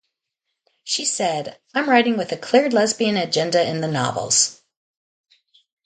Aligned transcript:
She 0.83 1.05
said, 1.05 1.59
I'm 1.75 1.87
writing 1.87 2.17
with 2.17 2.31
a 2.31 2.35
clear 2.35 2.71
lesbian 2.71 3.17
agenda 3.17 3.63
in 3.63 3.81
the 3.81 3.87
novels. 3.87 4.59